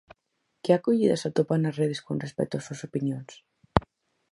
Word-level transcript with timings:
Que 0.63 0.71
acollida 0.73 1.15
se 1.17 1.27
atopa 1.29 1.55
nas 1.57 1.77
redes 1.81 2.03
con 2.07 2.17
respecto 2.25 2.53
ás 2.55 2.65
súas 2.65 2.85
opinións? 2.89 3.31